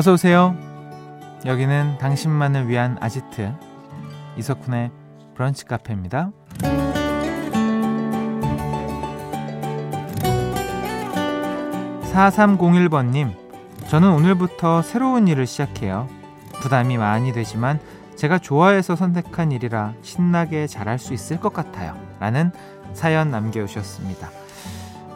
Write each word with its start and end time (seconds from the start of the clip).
어서 0.00 0.14
오세요. 0.14 0.56
여기는 1.44 1.98
당신만을 1.98 2.68
위한 2.68 2.96
아지트 3.02 3.52
이석훈의 4.38 4.90
브런치 5.34 5.66
카페입니다. 5.66 6.30
4301번님, 12.14 13.34
저는 13.88 14.10
오늘부터 14.10 14.80
새로운 14.80 15.28
일을 15.28 15.46
시작해요. 15.46 16.08
부담이 16.62 16.96
많이 16.96 17.34
되지만 17.34 17.78
제가 18.16 18.38
좋아해서 18.38 18.96
선택한 18.96 19.52
일이라 19.52 19.92
신나게 20.00 20.66
잘할 20.66 20.98
수 20.98 21.12
있을 21.12 21.38
것 21.38 21.52
같아요. 21.52 21.94
라는 22.20 22.52
사연 22.94 23.30
남겨주셨습니다. 23.30 24.39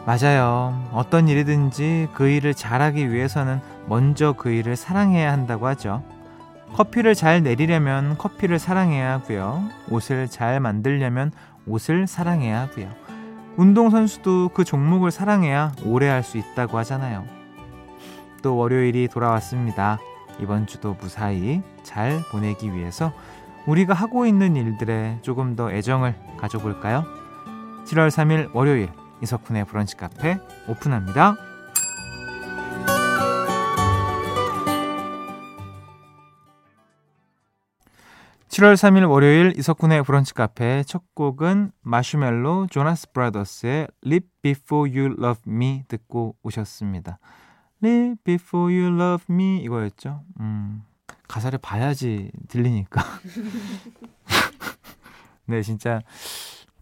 맞아요. 0.05 0.87
어떤 0.91 1.27
일이든지 1.27 2.09
그 2.13 2.27
일을 2.27 2.53
잘하기 2.53 3.11
위해서는 3.11 3.59
먼저 3.87 4.33
그 4.33 4.51
일을 4.51 4.75
사랑해야 4.75 5.31
한다고 5.31 5.65
하죠. 5.67 6.03
커피를 6.73 7.15
잘 7.15 7.41
내리려면 7.41 8.17
커피를 8.17 8.59
사랑해야 8.59 9.13
하고요. 9.13 9.63
옷을 9.89 10.27
잘 10.27 10.59
만들려면 10.59 11.31
옷을 11.65 12.05
사랑해야 12.05 12.61
하고요. 12.61 12.89
운동선수도 13.57 14.49
그 14.53 14.63
종목을 14.63 15.09
사랑해야 15.09 15.71
오래 15.85 16.07
할 16.07 16.21
수 16.21 16.37
있다고 16.37 16.77
하잖아요. 16.79 17.25
또 18.43 18.57
월요일이 18.57 19.07
돌아왔습니다. 19.07 19.97
이번 20.39 20.67
주도 20.67 20.95
무사히 20.99 21.63
잘 21.81 22.19
보내기 22.31 22.73
위해서 22.73 23.13
우리가 23.65 23.93
하고 23.93 24.27
있는 24.27 24.55
일들에 24.55 25.17
조금 25.21 25.55
더 25.55 25.71
애정을 25.71 26.13
가져볼까요? 26.37 27.05
7월 27.85 28.09
3일 28.09 28.49
월요일 28.53 28.89
이석훈의 29.21 29.65
브런치 29.65 29.97
카페 29.97 30.37
오픈합니다. 30.67 31.35
7월 38.55 38.75
3일 38.75 39.09
월요일 39.09 39.53
이석훈의 39.57 40.03
브런치 40.03 40.33
카페 40.33 40.81
첫 40.83 41.13
곡은 41.13 41.71
마슈멜로 41.81 42.67
조나스 42.71 43.11
브라더스의 43.11 43.89
Leave 44.05 44.29
Before 44.41 44.97
You 44.97 45.15
Love 45.19 45.41
Me 45.45 45.83
듣고 45.89 46.37
오셨습니다. 46.41 47.19
Leave 47.83 48.15
Before 48.23 48.73
You 48.73 48.95
Love 48.95 49.25
Me 49.29 49.61
이거였죠. 49.61 50.23
음, 50.39 50.83
가사를 51.27 51.59
봐야지 51.59 52.31
들리니까. 52.47 53.03
네, 55.47 55.61
진짜 55.61 55.99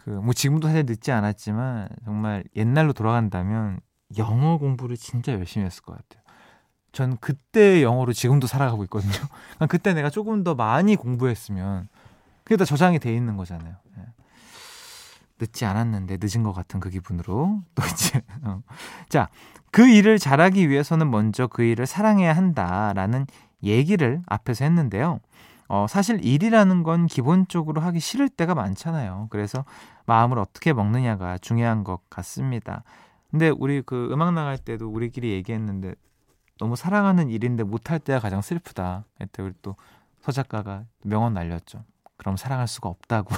그 0.03 0.09
뭐 0.09 0.33
지금도 0.33 0.67
사실 0.67 0.85
늦지 0.85 1.11
않았지만 1.11 1.89
정말 2.03 2.43
옛날로 2.55 2.93
돌아간다면 2.93 3.79
영어 4.17 4.57
공부를 4.57 4.97
진짜 4.97 5.31
열심히 5.33 5.65
했을 5.65 5.81
것 5.81 5.93
같아요. 5.93 6.23
전 6.91 7.17
그때 7.17 7.81
영어로 7.81 8.13
지금도 8.13 8.45
살아가고 8.45 8.83
있거든요. 8.83 9.11
그러니까 9.55 9.67
그때 9.67 9.93
내가 9.93 10.09
조금 10.09 10.43
더 10.43 10.55
많이 10.55 10.95
공부했으면 10.95 11.87
그게 12.43 12.57
다 12.57 12.65
저장이 12.65 12.99
돼 12.99 13.15
있는 13.15 13.37
거잖아요. 13.37 13.75
예. 13.97 14.03
늦지 15.39 15.65
않았는데 15.65 16.17
늦은 16.21 16.43
것 16.43 16.53
같은 16.53 16.79
그 16.79 16.89
기분으로 16.89 17.61
또 17.73 17.83
이제 17.91 18.21
어. 18.43 18.61
자그 19.09 19.87
일을 19.87 20.19
잘하기 20.19 20.69
위해서는 20.69 21.09
먼저 21.09 21.47
그 21.47 21.63
일을 21.63 21.87
사랑해야 21.87 22.33
한다라는 22.33 23.25
얘기를 23.63 24.21
앞에서 24.27 24.65
했는데요. 24.65 25.19
어, 25.69 25.87
사실 25.87 26.23
일이라는 26.23 26.83
건 26.83 27.07
기본적으로 27.07 27.81
하기 27.81 27.99
싫을 27.99 28.29
때가 28.29 28.53
많잖아요. 28.53 29.27
그래서 29.31 29.65
마음을 30.05 30.39
어떻게 30.39 30.73
먹느냐가 30.73 31.37
중요한 31.37 31.83
것 31.83 32.01
같습니다. 32.09 32.83
근데 33.31 33.49
우리 33.49 33.81
그 33.81 34.09
음악 34.11 34.33
나갈 34.33 34.57
때도 34.57 34.89
우리끼리 34.89 35.31
얘기했는데 35.31 35.95
너무 36.59 36.75
사랑하는 36.75 37.29
일인데 37.29 37.63
못할 37.63 37.99
때가 37.99 38.19
가장 38.19 38.41
슬프다. 38.41 39.05
그때 39.17 39.41
우리 39.41 39.53
또 39.61 39.75
서작가가 40.21 40.85
명언 41.03 41.33
날렸죠. 41.33 41.83
그럼 42.17 42.37
사랑할 42.37 42.67
수가 42.67 42.89
없다고. 42.89 43.35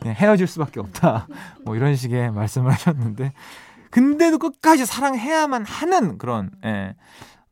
그냥 0.00 0.16
헤어질 0.16 0.46
수밖에 0.46 0.80
없다. 0.80 1.26
뭐 1.64 1.76
이런 1.76 1.94
식의 1.96 2.32
말씀을 2.32 2.72
하셨는데 2.72 3.32
근데도 3.90 4.38
끝까지 4.38 4.86
사랑해야만 4.86 5.66
하는 5.66 6.16
그런 6.18 6.50
예, 6.64 6.96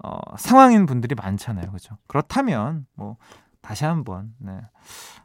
어, 0.02 0.18
상황인 0.38 0.86
분들이 0.86 1.14
많잖아요. 1.14 1.70
그죠? 1.70 1.98
그렇다면 2.06 2.86
뭐 2.94 3.16
다시 3.60 3.84
한번 3.84 4.34
네, 4.38 4.58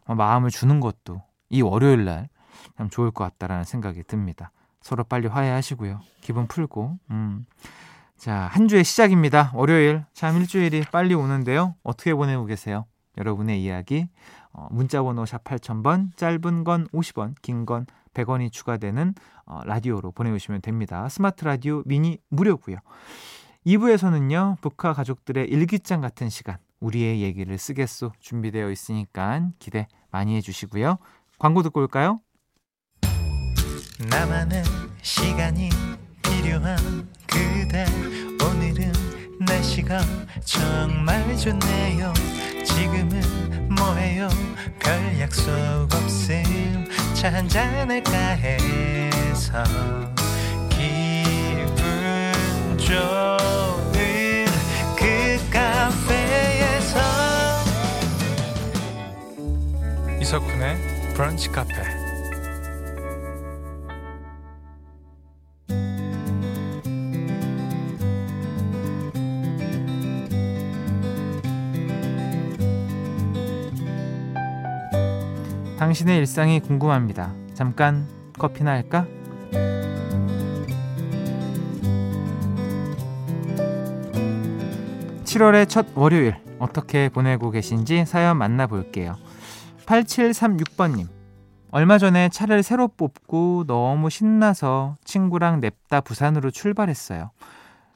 마음을 0.08 0.50
주는 0.50 0.80
것도 0.80 1.22
이 1.50 1.62
월요일 1.62 2.06
날 2.06 2.30
참 2.78 2.90
좋을 2.90 3.12
것 3.12 3.24
같다라는 3.24 3.64
생각이 3.64 4.04
듭니다. 4.04 4.52
서로 4.82 5.04
빨리 5.04 5.28
화해하시고요. 5.28 6.00
기분 6.22 6.48
풀고 6.48 6.98
음. 7.12 7.46
자, 8.18 8.50
한 8.52 8.68
주의 8.68 8.84
시작입니다. 8.84 9.52
월요일. 9.54 10.06
참 10.14 10.38
일주일이 10.38 10.84
빨리 10.92 11.14
오는데요. 11.14 11.76
어떻게 11.84 12.14
보내고 12.14 12.46
계세요? 12.46 12.86
여러분의 13.18 13.64
이야기 13.64 14.08
어, 14.52 14.68
문자번호 14.72 15.26
샵 15.26 15.44
8000번 15.44 16.16
짧은 16.18 16.64
건 16.64 16.88
50원 16.88 17.36
긴 17.42 17.66
건 17.66 17.86
100원이 18.14 18.52
추가되는 18.52 19.14
어, 19.46 19.62
라디오로 19.66 20.12
보내주시면 20.12 20.62
됩니다. 20.62 21.08
스마트 21.10 21.46
라디오 21.46 21.82
미니 21.86 22.18
무료고요. 22.30 22.78
2부에서는요. 23.66 24.58
북한 24.62 24.94
가족들의 24.94 25.48
일기장 25.50 26.02
같은 26.02 26.30
시간 26.30 26.58
우리의 26.80 27.22
얘기를 27.22 27.58
쓰겠소 27.58 28.12
준비되어 28.20 28.70
있으니까 28.70 29.50
기대 29.60 29.88
많이 30.12 30.36
해주시고요. 30.36 30.98
광고 31.38 31.62
듣고 31.64 31.82
올까요? 31.82 32.20
나만의 34.10 34.64
시간이 35.02 35.70
필요한 36.22 36.78
그대. 37.28 37.86
오늘은 38.44 38.92
날씨가 39.40 40.00
정말 40.44 41.36
좋네요. 41.38 42.14
지금은 42.66 43.76
뭐해요? 43.76 44.28
별 44.80 45.20
약속 45.20 45.52
없음. 45.94 46.88
차 47.14 47.32
한잔할까 47.34 48.12
해서 48.12 49.64
기분 50.70 52.34
좋은 52.78 54.46
그 54.98 55.50
카페에서 55.52 57.00
이석훈의 60.22 60.95
브런치 61.16 61.48
카페 61.50 61.74
당신의 75.80 76.18
일상이 76.18 76.60
궁금합니다. 76.60 77.34
잠깐 77.54 78.06
커피나 78.38 78.72
할까? 78.72 79.08
(7월의) 85.24 85.70
첫 85.70 85.86
월요일 85.96 86.36
어떻게 86.60 87.08
보내고 87.08 87.52
계신지 87.52 88.04
사연 88.06 88.38
만나볼게요 88.38 89.16
(8736번님) 89.86 91.08
얼마 91.72 91.98
전에 91.98 92.30
차를 92.30 92.64
새로 92.64 92.88
뽑고 92.88 93.66
너무 93.68 94.10
신나서 94.10 94.96
친구랑 95.04 95.60
냅다 95.60 96.02
부산으로 96.02 96.52
출발했어요 96.52 97.32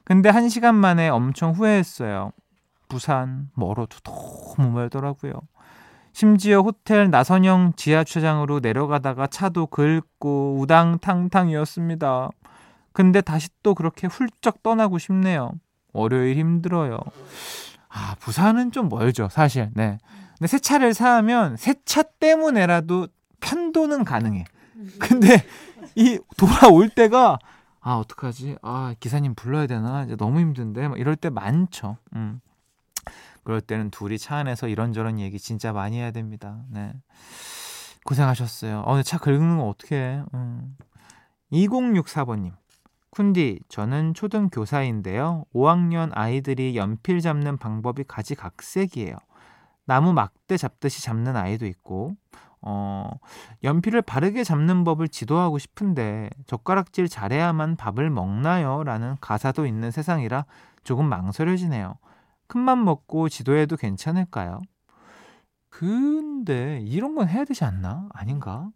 근데 0.03 0.29
한 0.29 0.49
시간 0.49 0.75
만에 0.75 1.09
엄청 1.09 1.51
후회했어요 1.51 2.31
부산 2.87 3.49
멀어도 3.55 3.99
너무 3.99 4.71
멀더라고요 4.71 5.33
심지어 6.19 6.59
호텔 6.59 7.09
나선형 7.09 7.73
지하 7.75 8.03
주차장으로 8.03 8.59
내려가다가 8.59 9.27
차도 9.27 9.67
긁고 9.67 10.57
우당탕탕이었습니다. 10.59 12.29
근데 12.91 13.21
다시 13.21 13.47
또 13.63 13.73
그렇게 13.73 14.07
훌쩍 14.07 14.61
떠나고 14.61 14.97
싶네요. 14.97 15.53
월요일 15.93 16.35
힘들어요. 16.37 16.99
아, 17.87 18.15
부산은 18.19 18.71
좀 18.71 18.89
멀죠, 18.89 19.29
사실. 19.31 19.69
네. 19.73 19.97
근데 20.39 20.47
새 20.47 20.57
차를 20.59 20.93
사면 20.93 21.55
새 21.57 21.75
차 21.85 22.01
때문에라도 22.01 23.07
편도는 23.41 24.03
가능해. 24.05 24.45
근데 24.99 25.43
이 25.95 26.19
돌아올 26.37 26.89
때가 26.89 27.37
아, 27.81 27.95
어떡하지? 27.95 28.57
아, 28.61 28.93
기사님 28.99 29.35
불러야 29.35 29.65
되나? 29.67 30.03
이제 30.03 30.15
너무 30.17 30.39
힘든데. 30.39 30.89
이럴 30.97 31.15
때 31.15 31.29
많죠. 31.29 31.97
음. 32.15 32.41
그럴 33.43 33.61
때는 33.61 33.89
둘이 33.89 34.17
차 34.17 34.35
안에서 34.37 34.67
이런저런 34.67 35.19
얘기 35.19 35.39
진짜 35.39 35.71
많이 35.71 35.97
해야 35.97 36.11
됩니다. 36.11 36.61
네. 36.69 36.93
고생하셨어요. 38.05 38.81
어, 38.85 39.01
차 39.03 39.17
긁는 39.17 39.57
거 39.57 39.67
어떻게 39.67 39.95
해? 39.95 40.23
음. 40.33 40.75
2064번님. 41.51 42.51
쿤디, 43.11 43.61
저는 43.69 44.13
초등 44.13 44.49
교사인데요. 44.49 45.45
5학년 45.53 46.11
아이들이 46.13 46.75
연필 46.77 47.21
잡는 47.21 47.57
방법이 47.57 48.03
가지각색이에요. 48.07 49.15
나무 49.89 50.13
막대 50.13 50.55
잡듯이 50.55 51.01
잡는 51.01 51.35
아이도 51.35 51.65
있고, 51.65 52.15
어, 52.61 53.09
연필을 53.63 54.03
바르게 54.03 54.43
잡는 54.43 54.83
법을 54.83 55.07
지도하고 55.07 55.57
싶은데, 55.57 56.29
젓가락질 56.45 57.09
잘해야만 57.09 57.75
밥을 57.75 58.11
먹나요? 58.11 58.83
라는 58.83 59.15
가사도 59.19 59.65
있는 59.65 59.89
세상이라 59.89 60.45
조금 60.83 61.05
망설여지네요. 61.05 61.95
큰맘 62.45 62.85
먹고 62.85 63.29
지도해도 63.29 63.77
괜찮을까요? 63.77 64.61
근데 65.69 66.81
이런 66.81 67.15
건 67.15 67.27
해야 67.27 67.43
되지 67.43 67.63
않나? 67.63 68.09
아닌가? 68.13 68.69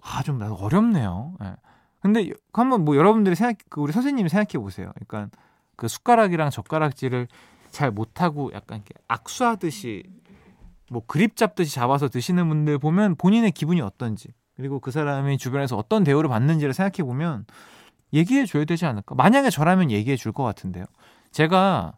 아, 0.00 0.22
좀 0.22 0.40
어렵네요. 0.40 1.36
예. 1.44 1.56
근데 2.00 2.30
한번 2.54 2.86
뭐 2.86 2.96
여러분들이 2.96 3.36
생각, 3.36 3.58
그 3.68 3.82
우리 3.82 3.92
선생님이 3.92 4.30
생각해 4.30 4.62
보세요. 4.64 4.92
그러니까 4.94 5.36
그 5.76 5.88
숟가락이랑 5.88 6.48
젓가락질을 6.48 7.28
잘 7.70 7.90
못하고 7.90 8.50
약간 8.54 8.78
이렇게 8.78 8.94
악수하듯이 9.08 10.04
뭐 10.92 11.02
그립 11.06 11.36
잡듯이 11.36 11.74
잡아서 11.74 12.08
드시는 12.08 12.48
분들 12.48 12.78
보면 12.78 13.16
본인의 13.16 13.52
기분이 13.52 13.80
어떤지 13.80 14.28
그리고 14.56 14.78
그 14.78 14.90
사람이 14.90 15.38
주변에서 15.38 15.76
어떤 15.76 16.04
대우를 16.04 16.28
받는지를 16.28 16.74
생각해 16.74 17.06
보면 17.06 17.46
얘기해 18.12 18.44
줘야 18.44 18.64
되지 18.66 18.84
않을까? 18.86 19.14
만약에 19.14 19.48
저라면 19.48 19.90
얘기해 19.90 20.16
줄 20.16 20.32
것 20.32 20.44
같은데요. 20.44 20.84
제가 21.30 21.96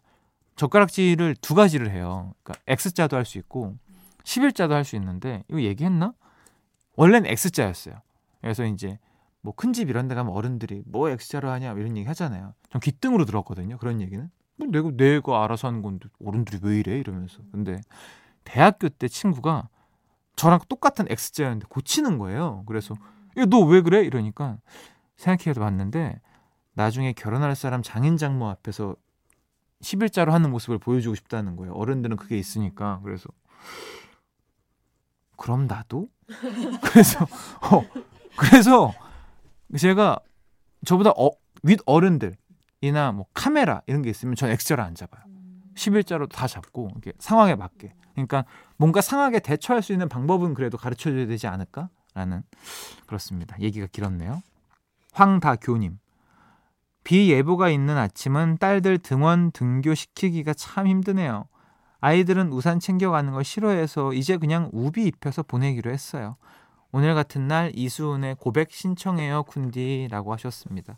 젓가락질을 0.55 1.35
두 1.41 1.55
가지를 1.55 1.91
해요. 1.91 2.33
그러니까 2.43 2.63
X자도 2.67 3.17
할 3.17 3.25
수 3.25 3.37
있고 3.37 3.75
11자도 4.23 4.69
할 4.69 4.85
수 4.85 4.95
있는데 4.95 5.43
이거 5.49 5.61
얘기했나? 5.61 6.13
원래는 6.95 7.29
X자였어요. 7.29 7.95
그래서 8.39 8.63
이제 8.65 8.97
뭐 9.41 9.53
큰 9.53 9.73
집 9.73 9.89
이런 9.89 10.07
데 10.07 10.15
가면 10.15 10.31
어른들이 10.33 10.83
뭐 10.85 11.09
X자로 11.09 11.49
하냐 11.51 11.73
이런 11.73 11.97
얘기 11.97 12.07
하잖아요. 12.07 12.53
좀 12.69 12.79
귀등으로 12.81 13.25
들었거든요. 13.25 13.77
그런 13.77 13.99
얘기는. 13.99 14.29
뭐 14.55 14.67
내가 14.69 14.89
내가 14.95 15.43
알아서 15.43 15.67
하는 15.67 15.81
건데 15.81 16.07
어른들이 16.25 16.59
왜 16.63 16.79
이래 16.79 16.97
이러면서. 16.97 17.39
근데 17.51 17.81
대학교 18.45 18.87
때 18.87 19.07
친구가 19.09 19.67
저랑 20.37 20.59
똑같은 20.69 21.05
X자였는데 21.09 21.65
고치는 21.69 22.17
거예요. 22.17 22.63
그래서 22.67 22.95
너 23.49 23.59
왜 23.65 23.81
그래? 23.81 24.01
이러니까 24.05 24.57
생각해 25.17 25.53
봤는데 25.53 26.21
나중에 26.73 27.11
결혼할 27.13 27.55
사람 27.55 27.81
장인 27.83 28.15
장모 28.17 28.47
앞에서 28.49 28.95
11자로 29.81 30.29
하는 30.31 30.49
모습을 30.51 30.77
보여주고 30.77 31.15
싶다는 31.15 31.55
거예요. 31.57 31.73
어른들은 31.73 32.15
그게 32.17 32.37
있으니까. 32.37 33.01
그래서 33.03 33.27
그럼 35.37 35.67
나도? 35.67 36.07
그래서 36.83 37.25
어 37.61 37.83
그래서 38.37 38.93
제가 39.77 40.17
저보다 40.85 41.11
어, 41.11 41.31
윗 41.63 41.79
어른들이나 41.85 43.11
뭐 43.13 43.25
카메라 43.33 43.81
이런 43.87 44.01
게 44.01 44.09
있으면 44.09 44.35
전 44.35 44.49
X자를 44.49 44.83
안 44.83 44.95
잡아요. 44.95 45.23
11자로 45.75 46.29
다 46.29 46.47
잡고 46.47 46.89
이렇게 46.91 47.13
상황에 47.19 47.55
맞게. 47.55 47.93
그러니까 48.13 48.45
뭔가 48.77 49.01
상하게 49.01 49.39
대처할 49.39 49.83
수 49.83 49.91
있는 49.91 50.09
방법은 50.09 50.53
그래도 50.53 50.77
가르쳐 50.77 51.11
줘야 51.11 51.27
되지 51.27 51.47
않을까라는 51.47 52.43
그렇습니다. 53.05 53.55
얘기가 53.59 53.87
길었네요. 53.91 54.41
황다교님. 55.13 55.99
비 57.03 57.31
예보가 57.31 57.69
있는 57.69 57.97
아침은 57.97 58.57
딸들 58.57 58.97
등원 58.97 59.51
등교 59.51 59.93
시키기가 59.93 60.53
참 60.53 60.87
힘드네요. 60.87 61.45
아이들은 62.01 62.51
우산 62.51 62.79
챙겨가는 62.79 63.31
걸 63.31 63.43
싫어해서 63.43 64.13
이제 64.13 64.37
그냥 64.37 64.69
우비 64.73 65.05
입혀서 65.05 65.43
보내기로 65.43 65.91
했어요. 65.91 66.35
오늘 66.91 67.13
같은 67.13 67.47
날 67.47 67.71
이수은의 67.75 68.35
고백 68.39 68.71
신청해요 68.71 69.43
쿤디라고 69.43 70.29
하셨습니다. 70.29 70.95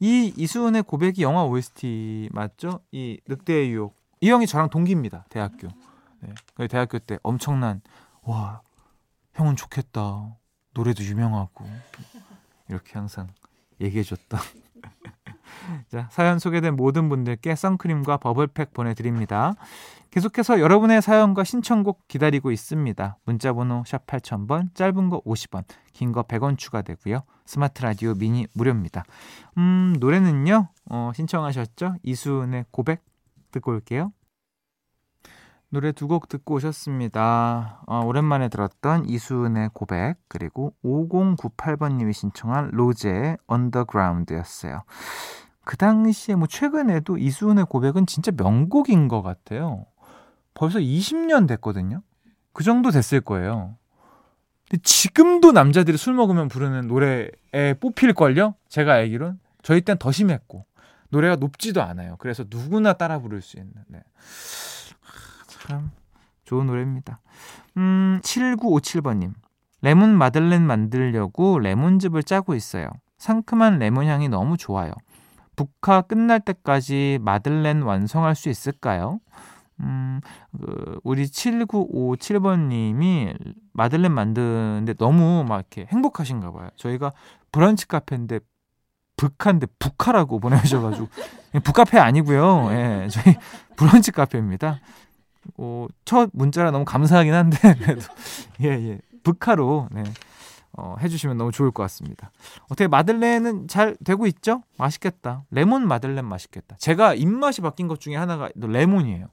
이 0.00 0.32
이수은의 0.36 0.84
고백이 0.84 1.22
영화 1.22 1.44
OST 1.44 2.30
맞죠? 2.32 2.80
이 2.90 3.20
늑대의 3.26 3.70
유혹. 3.70 3.95
이 4.20 4.30
형이 4.30 4.46
저랑 4.46 4.70
동기입니다. 4.70 5.26
대학교. 5.28 5.68
네. 6.20 6.68
대학교 6.68 6.98
때 6.98 7.18
엄청난 7.22 7.80
와 8.22 8.62
형은 9.34 9.56
좋겠다. 9.56 10.36
노래도 10.74 11.02
유명하고 11.04 11.64
이렇게 12.68 12.94
항상 12.94 13.28
얘기해줬던 13.80 14.40
자, 15.90 16.08
사연 16.10 16.38
소개된 16.38 16.76
모든 16.76 17.08
분들께 17.08 17.54
선크림과 17.54 18.18
버블팩 18.18 18.72
보내드립니다. 18.72 19.54
계속해서 20.10 20.60
여러분의 20.60 21.02
사연과 21.02 21.44
신청곡 21.44 22.08
기다리고 22.08 22.50
있습니다. 22.50 23.18
문자번호 23.24 23.82
샵 23.86 24.06
8000번, 24.06 24.74
짧은 24.74 25.10
거 25.10 25.20
50원, 25.22 25.64
긴 25.92 26.12
거 26.12 26.22
100원 26.22 26.56
추가되고요. 26.56 27.22
스마트 27.44 27.82
라디오 27.82 28.14
미니 28.14 28.46
무료입니다. 28.54 29.04
음, 29.58 29.96
노래는요, 30.00 30.68
어, 30.90 31.12
신청하셨죠? 31.14 31.96
이수은의 32.02 32.66
고백 32.70 33.02
듣고 33.56 33.72
올게요. 33.72 34.12
노래 35.68 35.90
두 35.92 36.06
곡 36.06 36.28
듣고 36.28 36.54
오셨습니다. 36.54 37.82
어, 37.86 38.00
오랜만에 38.04 38.48
들었던 38.48 39.08
이수은의 39.08 39.70
고백, 39.74 40.16
그리고 40.28 40.74
5098번님이 40.84 42.12
신청한 42.12 42.70
로제의 42.72 43.36
언더그라운드였어요. 43.46 44.84
그 45.64 45.76
당시에 45.76 46.36
뭐 46.36 46.46
최근에도 46.46 47.18
이수은의 47.18 47.66
고백은 47.66 48.06
진짜 48.06 48.30
명곡인 48.30 49.08
것 49.08 49.22
같아요. 49.22 49.86
벌써 50.54 50.78
20년 50.78 51.48
됐거든요. 51.48 52.02
그 52.52 52.62
정도 52.62 52.90
됐을 52.90 53.20
거예요. 53.20 53.76
근데 54.70 54.80
지금도 54.82 55.52
남자들이 55.52 55.96
술 55.96 56.14
먹으면 56.14 56.48
부르는 56.48 56.86
노래에 56.86 57.74
뽑힐걸요? 57.80 58.54
제가 58.68 58.94
알기론. 58.94 59.40
저희 59.62 59.80
땐 59.80 59.98
더 59.98 60.12
심했고. 60.12 60.64
노래가 61.10 61.36
높지도 61.36 61.82
않아요. 61.82 62.16
그래서 62.18 62.44
누구나 62.48 62.94
따라 62.94 63.18
부를 63.18 63.42
수 63.42 63.58
있는. 63.58 63.72
네. 63.88 64.02
참 65.48 65.90
좋은 66.44 66.66
노래입니다. 66.66 67.20
음, 67.76 68.20
7957번님. 68.22 69.34
레몬 69.82 70.16
마들렌 70.16 70.62
만들려고 70.62 71.58
레몬즙을 71.58 72.22
짜고 72.22 72.54
있어요. 72.54 72.88
상큼한 73.18 73.78
레몬 73.78 74.06
향이 74.06 74.28
너무 74.28 74.56
좋아요. 74.56 74.92
북카 75.54 76.02
끝날 76.02 76.40
때까지 76.40 77.18
마들렌 77.22 77.82
완성할 77.82 78.34
수 78.34 78.48
있을까요? 78.48 79.20
음, 79.80 80.20
그 80.58 80.98
우리 81.02 81.24
7957번님이 81.24 83.36
마들렌 83.72 84.12
만드는데 84.12 84.94
너무 84.94 85.44
막 85.46 85.56
이렇게 85.56 85.84
행복하신가 85.86 86.52
봐요. 86.52 86.70
저희가 86.76 87.12
브런치 87.52 87.88
카페인데 87.88 88.40
북한데 89.16 89.66
북카라고 89.78 90.38
보내주셔가지고 90.40 91.08
북카페 91.64 91.98
아니고요. 91.98 92.68
예, 92.72 93.08
저희 93.10 93.36
브런치 93.76 94.12
카페입니다. 94.12 94.80
어, 95.58 95.86
첫 96.04 96.30
문자라 96.32 96.70
너무 96.70 96.84
감사하긴 96.84 97.32
한데 97.32 97.58
그래도 97.78 98.02
예 98.62 98.68
예, 98.68 98.98
북카로 99.22 99.88
네. 99.92 100.02
어, 100.78 100.96
해주시면 101.00 101.38
너무 101.38 101.52
좋을 101.52 101.70
것 101.70 101.82
같습니다. 101.84 102.30
어떻게 102.64 102.86
마들렌은 102.86 103.66
잘 103.68 103.96
되고 104.04 104.26
있죠? 104.26 104.62
맛있겠다. 104.76 105.44
레몬 105.50 105.86
마들렌 105.88 106.24
맛있겠다. 106.26 106.76
제가 106.78 107.14
입맛이 107.14 107.62
바뀐 107.62 107.88
것 107.88 107.98
중에 108.00 108.14
하나가 108.16 108.50
레몬이에요. 108.56 109.28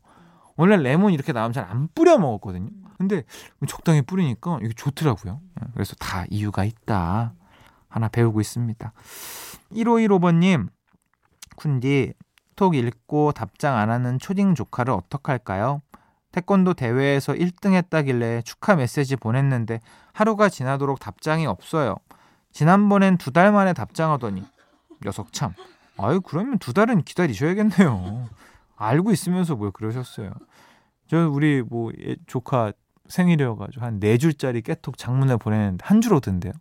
원래 0.56 0.78
레몬 0.78 1.12
이렇게 1.12 1.34
나오면 1.34 1.52
잘 1.52 1.66
안 1.70 1.90
뿌려 1.94 2.18
먹었거든요. 2.18 2.70
근데 2.98 3.24
적당히 3.68 4.02
뿌리니까 4.04 4.60
이게 4.63 4.72
좋더라고요. 4.74 5.42
예, 5.62 5.68
그래서 5.74 5.96
다 5.96 6.24
이유가 6.30 6.63
있다. 6.63 7.34
하나 7.94 8.08
배우고 8.08 8.42
있습니다. 8.42 8.92
1515번님, 9.72 10.68
쿤디, 11.58 12.14
톡 12.56 12.76
읽고 12.76 13.32
답장 13.34 13.78
안 13.78 13.90
하는 13.92 14.18
초딩 14.20 14.56
조카를 14.56 14.94
어떡할까요? 14.94 15.82
태권도 16.32 16.74
대회에서 16.74 17.34
1등 17.34 17.74
했다길래 17.74 18.42
축하 18.42 18.76
메시지 18.76 19.16
보냈는데 19.16 19.80
하루가 20.14 20.50
지나도록 20.50 21.00
답장이 21.00 21.46
없어요. 21.46 21.96
지난번엔 22.52 23.18
두 23.18 23.32
달 23.32 23.52
만에 23.52 23.74
답장하더니 23.74 24.44
녀석 25.06 25.32
참. 25.34 25.54
아유 25.98 26.22
그러면 26.22 26.58
두 26.58 26.74
달은 26.74 27.04
기다리셔야겠네요. 27.04 28.30
알고 28.76 29.12
있으면서 29.12 29.56
뭘 29.56 29.72
그러셨어요. 29.72 30.32
저 31.08 31.30
우리 31.30 31.62
뭐 31.62 31.92
조카 32.26 32.72
생일이어가지고 33.08 33.86
한 33.86 34.00
네 34.00 34.18
줄짜리 34.18 34.62
깨톡 34.64 34.98
장문을 34.98 35.38
보내는데 35.38 35.86
한 35.86 36.02
줄 36.02 36.16
오던데요. 36.16 36.54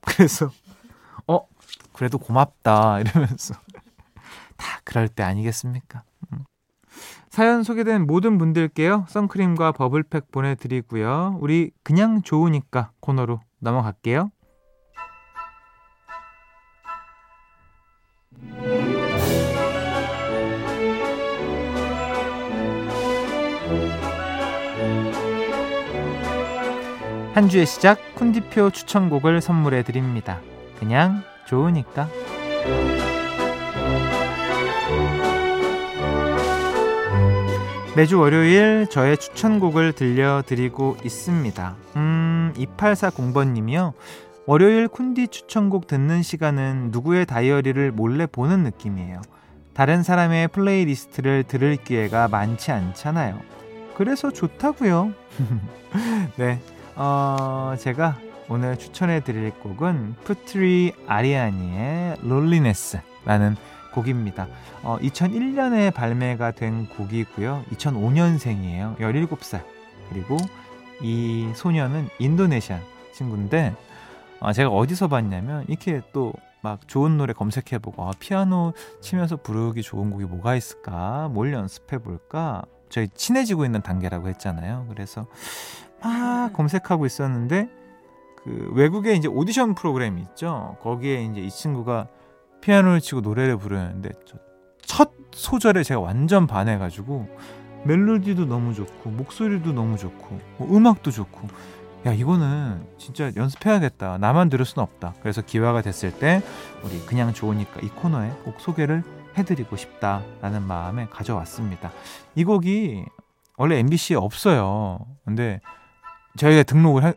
그래서 0.00 0.50
어 1.26 1.46
그래도 1.92 2.18
고맙다 2.18 3.00
이러면서 3.00 3.54
다 4.56 4.80
그럴 4.84 5.08
때 5.08 5.22
아니겠습니까? 5.22 6.02
음. 6.32 6.44
사연 7.30 7.62
소개된 7.62 8.06
모든 8.06 8.38
분들께요. 8.38 9.06
선크림과 9.08 9.72
버블팩 9.72 10.32
보내드리고요. 10.32 11.38
우리 11.40 11.70
그냥 11.82 12.22
좋으니까 12.22 12.90
코너로 13.00 13.40
넘어갈게요. 13.60 14.30
한 27.38 27.48
주의 27.48 27.64
시작 27.66 28.00
쿤디표 28.16 28.72
추천곡을 28.72 29.40
선물해 29.40 29.84
드립니다. 29.84 30.40
그냥 30.80 31.22
좋으니까. 31.46 32.08
매주 37.94 38.18
월요일 38.18 38.88
저의 38.90 39.16
추천곡을 39.18 39.92
들려드리고 39.92 40.96
있습니다. 41.04 41.76
음, 41.94 42.52
2840번님이요. 42.56 43.92
월요일 44.46 44.88
쿤디 44.88 45.30
추천곡 45.30 45.86
듣는 45.86 46.24
시간은 46.24 46.88
누구의 46.90 47.24
다이어리를 47.24 47.92
몰래 47.92 48.26
보는 48.26 48.64
느낌이에요. 48.64 49.22
다른 49.74 50.02
사람의 50.02 50.48
플레이리스트를 50.48 51.44
들을 51.44 51.76
기회가 51.76 52.26
많지 52.26 52.72
않잖아요. 52.72 53.38
그래서 53.96 54.32
좋다고요. 54.32 55.12
네, 56.34 56.60
어, 57.00 57.74
제가 57.78 58.18
오늘 58.48 58.76
추천해 58.76 59.20
드릴 59.20 59.50
곡은 59.52 60.16
푸트리 60.24 60.94
아리아니의 61.06 62.16
롤리네스라는 62.22 63.56
곡입니다. 63.92 64.48
어, 64.82 64.98
2001년에 65.00 65.94
발매가 65.94 66.50
된 66.50 66.88
곡이고요. 66.88 67.64
2005년생이에요. 67.72 68.98
17살. 68.98 69.62
그리고 70.10 70.36
이 71.00 71.50
소녀는 71.54 72.08
인도네시아 72.18 72.80
친구인데 73.12 73.74
어, 74.40 74.52
제가 74.52 74.68
어디서 74.68 75.08
봤냐면 75.08 75.64
이렇게 75.68 76.02
또 76.12 76.32
막 76.60 76.88
좋은 76.88 77.16
노래 77.16 77.32
검색해보고 77.32 78.02
아, 78.02 78.10
피아노 78.18 78.72
치면서 79.00 79.36
부르기 79.36 79.82
좋은 79.82 80.10
곡이 80.10 80.24
뭐가 80.24 80.56
있을까? 80.56 81.28
뭘 81.32 81.52
연습해볼까? 81.52 82.62
저희 82.88 83.08
친해지고 83.08 83.64
있는 83.64 83.80
단계라고 83.82 84.28
했잖아요. 84.28 84.86
그래서 84.88 85.26
막 86.02 86.52
검색하고 86.52 87.06
있었는데 87.06 87.68
그 88.36 88.70
외국에 88.74 89.14
이제 89.14 89.28
오디션 89.28 89.74
프로그램이 89.74 90.22
있죠. 90.22 90.76
거기에 90.82 91.24
이제 91.24 91.40
이 91.40 91.50
친구가 91.50 92.08
피아노를 92.60 93.00
치고 93.00 93.20
노래를 93.20 93.56
부르는데 93.56 94.10
첫 94.82 95.12
소절에 95.32 95.82
제가 95.82 96.00
완전 96.00 96.46
반해가지고 96.46 97.28
멜로디도 97.84 98.46
너무 98.46 98.74
좋고 98.74 99.10
목소리도 99.10 99.72
너무 99.72 99.96
좋고 99.96 100.40
뭐 100.56 100.76
음악도 100.76 101.10
좋고 101.10 101.48
야 102.06 102.12
이거는 102.12 102.86
진짜 102.96 103.30
연습해야겠다. 103.36 104.18
나만 104.18 104.48
들을 104.48 104.64
수는 104.64 104.82
없다. 104.82 105.14
그래서 105.20 105.42
기회가 105.42 105.82
됐을 105.82 106.12
때 106.12 106.42
우리 106.84 107.00
그냥 107.06 107.32
좋으니까 107.32 107.80
이 107.82 107.88
코너에 107.88 108.30
꼭 108.44 108.60
소개를 108.60 109.02
해드리고 109.36 109.76
싶다라는 109.76 110.62
마음에 110.62 111.06
가져왔습니다. 111.10 111.92
이 112.34 112.44
곡이 112.44 113.04
원래 113.56 113.78
MBC에 113.78 114.16
없어요. 114.16 115.00
근데 115.24 115.60
저희가 116.38 116.62
등록을 116.62 117.04
해, 117.04 117.14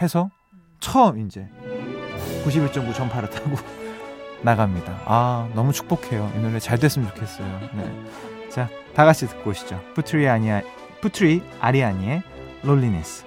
해서 0.00 0.30
처음 0.80 1.26
이제 1.26 1.48
91.9 2.44 2.94
전파를 2.94 3.28
타고 3.28 3.56
나갑니다 4.42 5.02
아 5.04 5.50
너무 5.54 5.72
축복해요 5.72 6.32
이 6.36 6.38
노래 6.38 6.58
잘 6.58 6.78
됐으면 6.78 7.08
좋겠어요 7.08 7.60
네. 7.74 8.30
자, 8.50 8.68
다 8.94 9.04
같이 9.04 9.28
듣고 9.28 9.50
오시죠. 9.50 9.80
푸트리 9.94 10.28
아리아, 10.28 10.62
푸트리 11.00 11.40
아리아니의 11.60 12.20
Loneliness. 12.64 13.24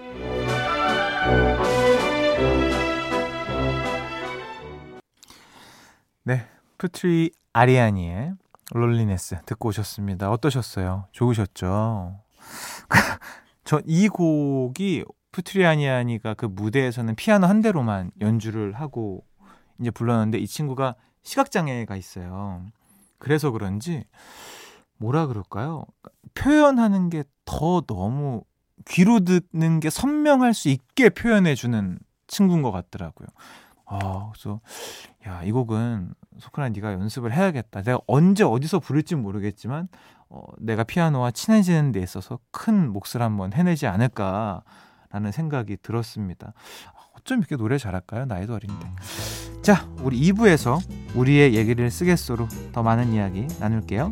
네, 6.23 6.45
푸트리 6.77 7.31
아리아니의 7.53 8.33
Loneliness 8.74 9.38
듣고 9.45 9.69
오셨습니다. 9.69 10.29
어떠셨어요? 10.29 11.07
좋으셨죠? 11.13 12.19
저이 13.63 14.09
곡이 14.09 15.05
푸트리 15.34 15.81
아리아니가 15.81 16.36
그 16.36 16.46
무대에서는 16.46 17.16
피아노 17.16 17.48
한 17.48 17.62
대로만 17.62 18.12
연주를 18.22 18.72
하고 18.74 19.25
이제 19.82 19.92
불렀는데 19.92 20.38
이 20.38 20.48
친구가 20.48 20.96
시각장애가 21.24 21.98
있어요. 21.98 22.66
그래서 23.18 23.52
그런지 23.52 24.06
뭐라 24.98 25.28
그럴까요? 25.28 25.86
표현하는 26.34 27.10
게 27.10 27.24
더 27.46 27.82
너무 27.82 28.44
귀로 28.88 29.22
듣는 29.22 29.80
게 29.80 29.90
선명할 29.90 30.54
수 30.54 30.70
있게 30.70 31.10
표현해 31.10 31.56
주는 31.56 32.00
친구인 32.28 32.62
것 32.62 32.72
같더라고요. 32.72 33.28
아, 33.86 34.32
그래서 34.32 34.60
야, 35.28 35.44
이 35.44 35.52
곡은 35.52 36.13
소크라 36.40 36.70
네가 36.70 36.94
연습을 36.94 37.34
해야겠다. 37.34 37.84
내가 37.84 38.00
언제 38.08 38.44
어디서 38.44 38.80
부를지 38.80 39.16
모르겠지만 39.16 39.88
어, 40.30 40.42
내가 40.58 40.84
피아노와 40.84 41.32
친해지는 41.32 41.92
데 41.92 42.02
있어서 42.02 42.40
큰 42.52 42.92
몫을 42.92 43.22
한번 43.22 43.54
해내지 43.54 43.88
않을까 43.88 44.63
라는 45.13 45.32
생각이 45.32 45.77
들었습니다. 45.82 46.53
어쩜 47.15 47.39
이렇게 47.39 47.55
노래 47.55 47.77
잘할까요? 47.77 48.25
나이도 48.25 48.55
어린데. 48.55 48.91
자, 49.62 49.88
우리 50.01 50.20
2부에서 50.32 50.79
우리의 51.15 51.53
얘기를 51.53 51.89
쓰겠소로 51.89 52.48
더 52.74 52.84
많은 52.84 53.13
이야기 53.13 53.48
나눌게요. 53.60 54.12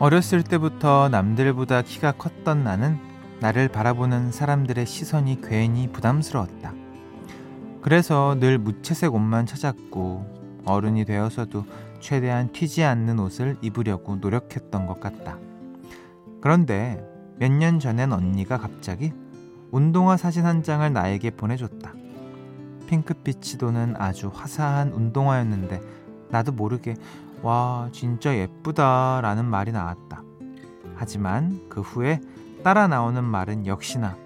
어렸을 0.00 0.42
때부터 0.42 1.10
남들보다 1.10 1.82
키가 1.82 2.12
컸던 2.12 2.64
나는 2.64 2.98
나를 3.40 3.68
바라보는 3.68 4.32
사람들의 4.32 4.86
시선이 4.86 5.42
괜히 5.42 5.92
부담스러웠다. 5.92 6.72
그래서 7.82 8.34
늘 8.40 8.56
무채색 8.56 9.14
옷만 9.14 9.44
찾았고 9.44 10.62
어른이 10.64 11.04
되어서도 11.04 11.66
최대한 12.00 12.50
튀지 12.50 12.82
않는 12.82 13.18
옷을 13.18 13.58
입으려고 13.60 14.16
노력했던 14.16 14.86
것 14.86 15.00
같다. 15.00 15.36
그런데 16.40 17.06
몇 17.38 17.50
년 17.52 17.78
전엔 17.78 18.14
언니가 18.14 18.56
갑자기 18.56 19.12
운동화 19.70 20.16
사진 20.16 20.46
한 20.46 20.62
장을 20.62 20.90
나에게 20.90 21.30
보내줬다. 21.30 21.92
핑크빛이 22.86 23.58
도는 23.58 23.96
아주 23.98 24.30
화사한 24.32 24.92
운동화였는데 24.94 25.80
나도 26.30 26.52
모르게 26.52 26.94
와, 27.42 27.88
진짜 27.92 28.36
예쁘다 28.36 29.20
라는 29.22 29.46
말이 29.46 29.72
나왔다. 29.72 30.22
하지만 30.94 31.68
그 31.68 31.80
후에 31.80 32.20
따라 32.62 32.86
나오는 32.86 33.24
말은 33.24 33.66
역시나 33.66 34.16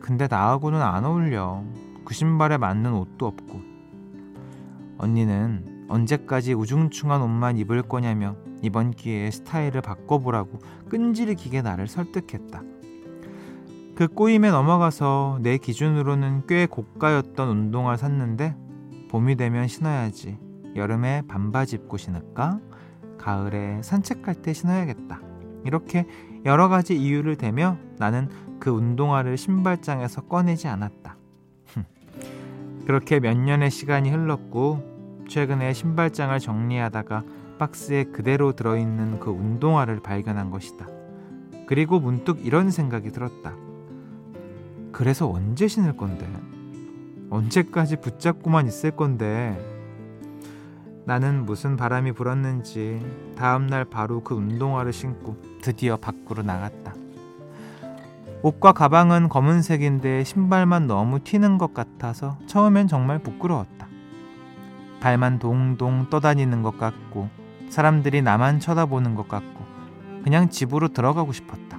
근데 0.00 0.26
나하고는 0.28 0.80
안 0.82 1.04
어울려. 1.04 1.62
그 2.04 2.14
신발에 2.14 2.56
맞는 2.56 2.92
옷도 2.92 3.26
없고. 3.26 3.60
언니는 4.98 5.86
언제까지 5.88 6.52
우중충한 6.52 7.22
옷만 7.22 7.58
입을 7.58 7.82
거냐며 7.82 8.34
이번 8.62 8.90
기회에 8.90 9.30
스타일을 9.30 9.80
바꿔보라고 9.80 10.58
끈질기게 10.88 11.62
나를 11.62 11.86
설득했다. 11.86 12.62
그 13.94 14.08
꼬임에 14.08 14.50
넘어가서 14.50 15.38
내 15.42 15.58
기준으로는 15.58 16.46
꽤 16.48 16.66
고가였던 16.66 17.48
운동화를 17.48 17.98
샀는데 17.98 18.56
봄이 19.10 19.36
되면 19.36 19.68
신어야지 19.68 20.38
여름에 20.76 21.22
반바지 21.28 21.76
입고 21.76 21.96
신을까? 21.96 22.60
가을에 23.18 23.82
산책할 23.82 24.36
때 24.36 24.52
신어야겠다. 24.52 25.20
이렇게 25.64 26.06
여러 26.44 26.68
가지 26.68 26.96
이유를 26.96 27.36
대며 27.36 27.76
나는 27.98 28.28
그 28.58 28.70
운동화를 28.70 29.36
신발장에서 29.36 30.22
꺼내지 30.22 30.68
않았다. 30.68 31.16
그렇게 32.86 33.20
몇 33.20 33.36
년의 33.36 33.70
시간이 33.70 34.10
흘렀고 34.10 35.24
최근에 35.28 35.72
신발장을 35.72 36.38
정리하다가 36.38 37.24
박스에 37.58 38.04
그대로 38.04 38.52
들어있는 38.52 39.20
그 39.20 39.30
운동화를 39.30 40.00
발견한 40.00 40.50
것이다. 40.50 40.88
그리고 41.66 42.00
문득 42.00 42.44
이런 42.44 42.70
생각이 42.70 43.10
들었다. 43.10 43.54
그래서 44.92 45.30
언제 45.30 45.68
신을 45.68 45.96
건데? 45.96 46.26
언제까지 47.30 48.00
붙잡고만 48.00 48.66
있을 48.66 48.90
건데? 48.90 49.56
나는 51.10 51.44
무슨 51.44 51.76
바람이 51.76 52.12
불었는지 52.12 53.04
다음날 53.36 53.84
바로 53.84 54.22
그 54.22 54.36
운동화를 54.36 54.92
신고 54.92 55.36
드디어 55.60 55.96
밖으로 55.96 56.44
나갔다. 56.44 56.94
옷과 58.42 58.70
가방은 58.70 59.28
검은색인데 59.28 60.22
신발만 60.22 60.86
너무 60.86 61.18
튀는 61.18 61.58
것 61.58 61.74
같아서 61.74 62.38
처음엔 62.46 62.86
정말 62.86 63.18
부끄러웠다. 63.18 63.88
발만 65.00 65.40
동동 65.40 66.08
떠다니는 66.10 66.62
것 66.62 66.78
같고 66.78 67.28
사람들이 67.70 68.22
나만 68.22 68.60
쳐다보는 68.60 69.16
것 69.16 69.26
같고 69.26 69.64
그냥 70.22 70.48
집으로 70.48 70.90
들어가고 70.90 71.32
싶었다. 71.32 71.76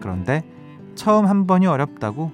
그런데 0.00 0.50
처음 0.94 1.26
한 1.26 1.46
번이 1.46 1.66
어렵다고 1.66 2.32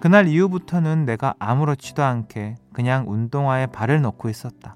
그날 0.00 0.26
이후부터는 0.26 1.04
내가 1.04 1.34
아무렇지도 1.38 2.02
않게 2.02 2.56
그냥 2.72 3.04
운동화에 3.08 3.68
발을 3.68 4.02
넣고 4.02 4.28
있었다. 4.28 4.74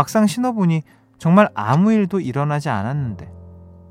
막상 0.00 0.26
신어보니 0.26 0.80
정말 1.18 1.50
아무 1.52 1.92
일도 1.92 2.20
일어나지 2.20 2.70
않았는데 2.70 3.30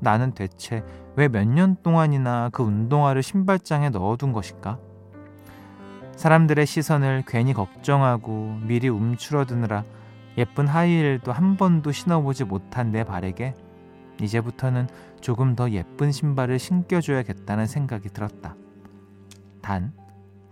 나는 0.00 0.32
대체 0.32 0.82
왜 1.14 1.28
몇 1.28 1.46
년 1.46 1.76
동안이나 1.84 2.50
그 2.52 2.64
운동화를 2.64 3.22
신발장에 3.22 3.90
넣어둔 3.90 4.32
것일까? 4.32 4.80
사람들의 6.16 6.66
시선을 6.66 7.22
괜히 7.28 7.52
걱정하고 7.52 8.58
미리 8.62 8.88
움츠러드느라 8.88 9.84
예쁜 10.36 10.66
하이힐도 10.66 11.30
한 11.30 11.56
번도 11.56 11.92
신어보지 11.92 12.42
못한 12.42 12.90
내 12.90 13.04
발에게 13.04 13.54
이제부터는 14.20 14.88
조금 15.20 15.54
더 15.54 15.70
예쁜 15.70 16.10
신발을 16.10 16.58
신겨줘야겠다는 16.58 17.66
생각이 17.66 18.08
들었다. 18.08 18.56
단, 19.62 19.92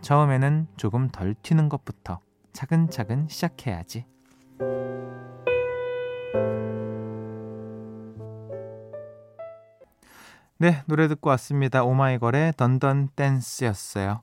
처음에는 0.03 0.69
조금 0.77 1.09
덜 1.09 1.35
튀는 1.35 1.69
것부터 1.69 2.21
차근차근 2.53 3.27
시작해야지. 3.29 4.07
네, 10.61 10.83
노래 10.87 11.07
듣고 11.07 11.31
왔습니다. 11.31 11.85
오마이걸의 11.85 12.55
던던 12.57 13.11
댄스였어요. 13.15 14.23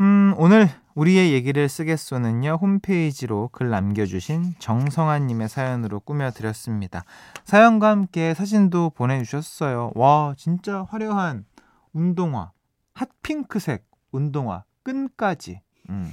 음, 0.00 0.34
오늘 0.36 0.68
우리의 0.96 1.32
얘기를 1.32 1.68
쓰겠소는요, 1.68 2.58
홈페이지로 2.60 3.50
글 3.52 3.70
남겨주신 3.70 4.56
정성아님의 4.58 5.48
사연으로 5.48 6.00
꾸며드렸습니다. 6.00 7.04
사연과 7.44 7.90
함께 7.90 8.34
사진도 8.34 8.90
보내주셨어요. 8.90 9.92
와, 9.94 10.34
진짜 10.36 10.84
화려한 10.90 11.44
운동화. 11.92 12.50
핫핑크색 12.94 13.86
운동화. 14.10 14.64
끈까지. 14.82 15.60
음. 15.90 16.12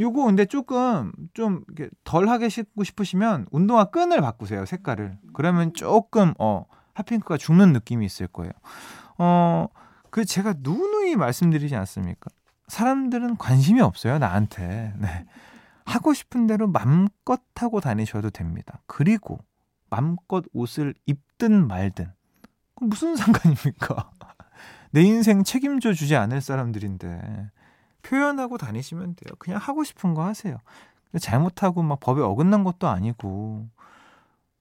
요거 0.00 0.24
근데 0.24 0.44
조금 0.44 1.12
좀 1.34 1.64
덜 2.04 2.28
하게 2.28 2.48
신고 2.48 2.84
싶으시면 2.84 3.46
운동화 3.50 3.86
끈을 3.86 4.20
바꾸세요, 4.20 4.64
색깔을. 4.64 5.18
그러면 5.32 5.72
조금, 5.74 6.32
어, 6.38 6.64
핫핑크가 6.94 7.36
죽는 7.36 7.72
느낌이 7.72 8.04
있을 8.06 8.26
거예요. 8.28 8.52
어, 9.18 9.66
그 10.10 10.24
제가 10.24 10.54
누누이 10.58 11.16
말씀드리지 11.16 11.76
않습니까? 11.76 12.30
사람들은 12.68 13.36
관심이 13.36 13.80
없어요, 13.80 14.18
나한테. 14.18 14.94
네. 14.98 15.26
하고 15.84 16.12
싶은 16.12 16.46
대로 16.46 16.66
맘껏 16.68 17.40
하고 17.54 17.80
다니셔도 17.80 18.30
됩니다. 18.30 18.80
그리고 18.86 19.38
맘껏 19.90 20.44
옷을 20.52 20.94
입든 21.06 21.66
말든. 21.66 22.12
무슨 22.80 23.16
상관입니까? 23.16 24.10
내 24.90 25.02
인생 25.02 25.44
책임져 25.44 25.92
주지 25.92 26.16
않을 26.16 26.40
사람들인데. 26.40 27.50
표현하고 28.02 28.58
다니시면 28.58 29.14
돼요. 29.16 29.34
그냥 29.38 29.58
하고 29.60 29.84
싶은 29.84 30.14
거 30.14 30.24
하세요. 30.24 30.56
잘못하고 31.20 31.82
막 31.82 32.00
법에 32.00 32.20
어긋난 32.22 32.64
것도 32.64 32.88
아니고. 32.88 33.68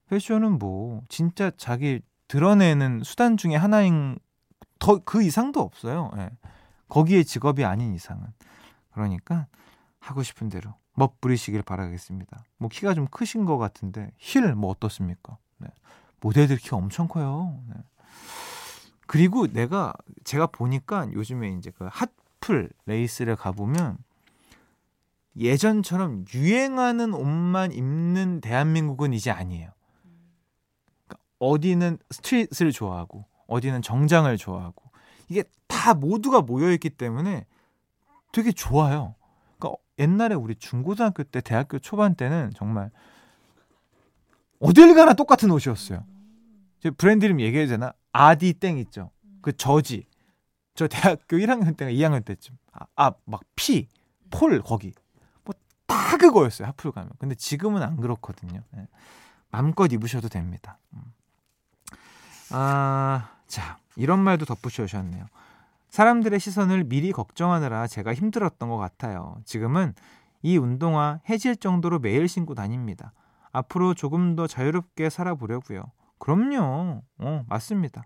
패션은 0.10 0.58
뭐, 0.60 1.02
진짜 1.10 1.52
자기 1.58 2.02
드러내는 2.28 3.02
수단 3.04 3.38
중에 3.38 3.56
하나인 3.56 4.18
더 4.80 5.00
그 5.00 5.24
이상도 5.24 5.60
없어요. 5.62 6.12
예. 6.18 6.30
거기에 6.90 7.24
직업이 7.24 7.66
아닌 7.66 7.94
이상은. 7.94 8.26
그러니까 8.92 9.48
하고 10.00 10.24
싶은 10.24 10.50
대로 10.50 10.74
멋부리시길 10.96 11.64
바라겠습니다. 11.64 12.44
뭐 12.58 12.70
키가 12.70 12.94
좀 12.94 13.08
크신 13.08 13.46
것 13.46 13.58
같은데 13.58 14.12
힐 14.18 14.54
뭐 14.56 14.72
어떻습니까? 14.72 15.38
네. 15.58 15.68
모델들 16.22 16.58
키 16.58 16.74
엄청 16.74 17.08
커요. 17.08 17.62
네. 17.68 17.76
그리고 19.08 19.48
내가 19.48 19.94
제가 20.24 20.48
보니까 20.48 21.12
요즘에 21.12 21.50
이제 21.52 21.72
그 21.72 21.88
hot 21.92 22.10
place를 22.40 23.36
가보면 23.36 23.98
예전처럼 25.38 26.26
유행하는 26.34 27.14
옷만 27.14 27.72
입는 27.72 28.42
대한민국은 28.42 29.14
이제 29.14 29.30
아니에요. 29.30 29.72
어디는 31.40 32.00
스트릿을 32.10 32.72
좋아하고 32.72 33.26
어디는 33.48 33.82
정장을 33.82 34.36
좋아하고 34.38 34.84
이게 35.30 35.44
다 35.68 35.94
모두가 35.94 36.42
모여 36.42 36.72
있기 36.72 36.90
때문에 36.90 37.46
되게 38.32 38.52
좋아요. 38.52 39.16
그러니까 39.60 39.80
옛날에 40.00 40.36
우리 40.36 40.56
중고등학교 40.56 41.24
때 41.24 41.42
대학교 41.42 41.78
초반 41.78 42.16
때는 42.16 42.52
정말 42.56 42.90
어딜 44.60 44.96
가나 44.96 45.14
똑같은 45.14 45.52
옷이었어요. 45.52 46.04
제 46.80 46.90
브랜드 46.90 47.26
이름 47.26 47.40
얘기해도 47.40 47.72
되나? 47.72 47.94
아디 48.12 48.54
땡 48.54 48.78
있죠. 48.80 49.12
그 49.42 49.56
저지. 49.56 50.07
저 50.78 50.88
대학교 50.88 51.36
1학년 51.38 51.76
때가 51.76 51.92
2학년 51.92 52.24
때쯤. 52.24 52.58
아, 52.72 52.86
아막 52.96 53.42
피, 53.58 53.90
폴 54.32 54.62
거기. 54.62 54.94
뭐 55.44 55.54
다 55.88 56.18
그거였어요. 56.18 56.68
하프로 56.70 56.92
가면. 56.92 57.12
근데 57.18 57.34
지금은 57.36 57.82
안 57.82 57.98
그렇거든요. 57.98 58.62
네. 58.72 58.88
마음껏 59.50 59.92
입으셔도 59.92 60.30
됩니다. 60.30 60.78
음. 60.94 61.02
아, 62.52 63.30
자, 63.48 63.78
이런 63.96 64.20
말도 64.20 64.46
덧붙여 64.46 64.86
주셨네요. 64.86 65.26
사람들의 65.90 66.40
시선을 66.40 66.84
미리 66.86 67.12
걱정하느라 67.12 67.88
제가 67.88 68.14
힘들었던 68.14 68.70
것 68.70 68.78
같아요. 68.78 69.38
지금은 69.46 69.94
이 70.44 70.58
운동화 70.58 71.20
해질 71.30 71.56
정도로 71.56 72.00
매일 72.00 72.28
신고 72.28 72.54
다닙니다. 72.54 73.14
앞으로 73.52 73.94
조금 73.94 74.36
더 74.36 74.46
자유롭게 74.48 75.10
살아보려고요. 75.10 75.84
그럼요. 76.20 77.02
어, 77.20 77.46
맞습니다. 77.48 78.04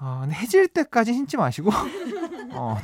어, 0.00 0.24
해질 0.30 0.68
때까지 0.68 1.12
신지 1.12 1.36
마시고 1.36 1.70
어, 2.52 2.76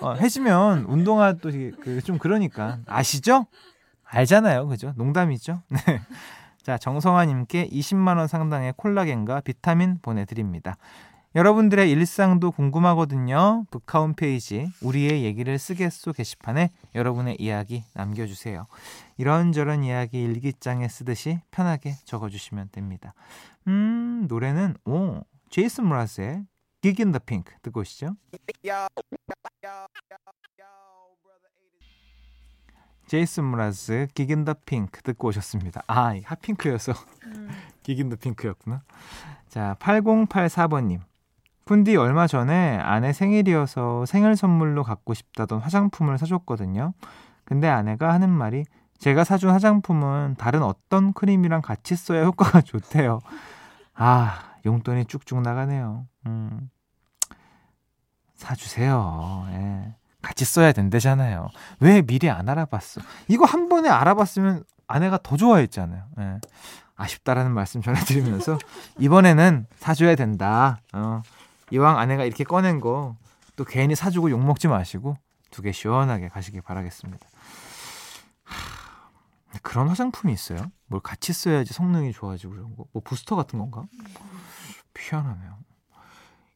어, 0.00 0.14
해지면 0.14 0.84
운동화 0.84 1.34
또좀 1.34 1.72
그 1.80 2.18
그러니까 2.18 2.78
아시죠? 2.86 3.46
알잖아요, 4.04 4.68
그죠? 4.68 4.92
농담이죠. 4.96 5.62
네. 5.68 6.00
자, 6.62 6.78
정성아님께 6.78 7.68
20만 7.68 8.18
원 8.18 8.28
상당의 8.28 8.74
콜라겐과 8.76 9.40
비타민 9.40 9.98
보내드립니다. 10.00 10.76
여러분들의 11.34 11.90
일상도 11.90 12.50
궁금하거든요. 12.50 13.64
북카 13.70 14.00
홈페이지 14.00 14.70
우리의 14.82 15.24
얘기를 15.24 15.58
쓰겠소 15.58 16.12
게시판에 16.12 16.70
여러분의 16.94 17.36
이야기 17.40 17.84
남겨주세요. 17.94 18.66
이런저런 19.16 19.82
이야기 19.82 20.22
일기장에 20.22 20.88
쓰듯이 20.88 21.40
편하게 21.50 21.94
적어주시면 22.04 22.68
됩니다. 22.70 23.14
음, 23.66 24.26
노래는 24.28 24.76
오 24.84 25.22
제이슨 25.52 25.84
무라스의 25.84 26.46
Gig 26.80 27.02
in 27.02 27.12
the 27.12 27.20
Pink 27.20 27.52
듣고 27.60 27.80
오시죠. 27.80 28.16
제이슨 33.06 33.44
무라스 33.44 34.08
기긴 34.14 34.46
더 34.46 34.54
핑크 34.64 35.02
듣고 35.02 35.28
오셨습니다. 35.28 35.82
아, 35.86 36.14
핫핑크여서 36.24 36.94
음. 37.26 37.50
기긴 37.82 38.08
더 38.08 38.16
핑크였구나. 38.16 38.80
자, 39.50 39.76
8084번님. 39.78 41.00
푼디 41.66 41.96
얼마 41.96 42.26
전에 42.26 42.78
아내 42.78 43.12
생일이어서 43.12 44.06
생일 44.06 44.34
선물로 44.34 44.82
갖고 44.84 45.12
싶다던 45.12 45.58
화장품을 45.60 46.16
사줬거든요. 46.16 46.94
근데 47.44 47.68
아내가 47.68 48.14
하는 48.14 48.30
말이 48.30 48.64
제가 48.98 49.24
사준 49.24 49.50
화장품은 49.50 50.36
다른 50.38 50.62
어떤 50.62 51.12
크림이랑 51.12 51.60
같이 51.60 51.94
써야 51.94 52.24
효과가 52.24 52.62
좋대요. 52.62 53.20
아, 53.92 54.51
용돈이 54.64 55.06
쭉쭉 55.06 55.40
나가네요. 55.42 56.06
음. 56.26 56.70
사주세요. 58.34 59.46
예. 59.52 59.94
같이 60.20 60.44
써야 60.44 60.72
된대잖아요. 60.72 61.48
왜 61.80 62.02
미리 62.02 62.30
안 62.30 62.48
알아봤어? 62.48 63.00
이거 63.28 63.44
한 63.44 63.68
번에 63.68 63.88
알아봤으면 63.88 64.64
아내가 64.86 65.18
더 65.22 65.36
좋아했잖아요. 65.36 66.04
예. 66.20 66.40
아쉽다라는 66.96 67.52
말씀 67.52 67.82
전해드리면서 67.82 68.58
이번에는 68.98 69.66
사줘야 69.76 70.14
된다. 70.14 70.80
어. 70.92 71.22
이왕 71.70 71.98
아내가 71.98 72.24
이렇게 72.24 72.44
꺼낸 72.44 72.80
거 72.80 73.16
또 73.56 73.64
괜히 73.64 73.94
사주고 73.94 74.30
욕 74.30 74.42
먹지 74.44 74.66
마시고 74.68 75.14
두 75.50 75.62
개 75.62 75.72
시원하게 75.72 76.28
가시길 76.28 76.62
바라겠습니다. 76.62 77.26
하, 78.44 78.54
그런 79.62 79.88
화장품이 79.88 80.32
있어요? 80.32 80.70
뭘 80.86 81.00
같이 81.02 81.32
써야지 81.32 81.74
성능이 81.74 82.12
좋아지고 82.12 82.52
그런 82.52 82.76
거. 82.76 82.86
뭐 82.92 83.02
부스터 83.02 83.36
같은 83.36 83.58
건가? 83.58 83.86
희한하네요. 84.96 85.58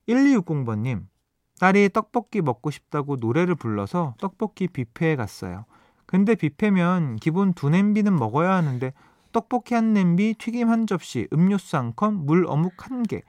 1260번님, 0.08 1.06
딸이 1.58 1.90
떡볶이 1.90 2.40
먹고 2.40 2.70
싶다고 2.70 3.16
노래를 3.16 3.54
불러서 3.54 4.14
떡볶이 4.18 4.68
뷔페에 4.68 5.16
갔어요. 5.16 5.64
근데 6.06 6.34
뷔페면 6.34 7.16
기본 7.16 7.52
두 7.52 7.68
냄비는 7.68 8.14
먹어야 8.14 8.54
하는데 8.54 8.92
떡볶이 9.32 9.74
한 9.74 9.92
냄비, 9.92 10.34
튀김 10.38 10.70
한 10.70 10.86
접시, 10.86 11.26
음료수 11.32 11.76
한 11.76 11.94
컵, 11.94 12.14
물 12.14 12.46
어묵 12.46 12.86
한 12.86 13.02
개. 13.02 13.22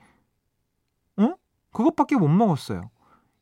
어? 1.16 1.34
그것밖에 1.72 2.16
못 2.16 2.28
먹었어요. 2.28 2.90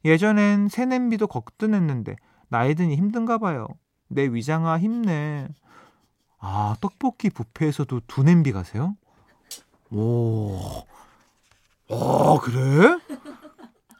예전엔 0.04 0.68
새 0.68 0.86
냄비도 0.86 1.26
거뜬했는데 1.26 2.16
나이 2.48 2.74
드니 2.74 2.96
힘든가 2.96 3.38
봐요. 3.38 3.66
내 4.08 4.24
위장아 4.26 4.78
힘내. 4.78 5.48
아, 6.48 6.76
떡볶이 6.80 7.28
뷔페에서도 7.30 8.02
두 8.06 8.22
냄비 8.22 8.52
가세요? 8.52 8.96
오, 9.90 10.56
어, 11.88 12.38
그래? 12.40 12.98